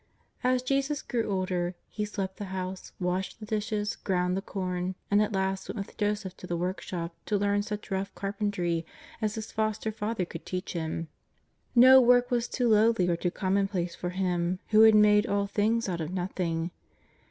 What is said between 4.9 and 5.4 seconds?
and at